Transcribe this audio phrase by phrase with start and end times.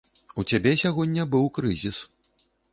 [0.43, 1.97] У цябе сягоння быў крызіс.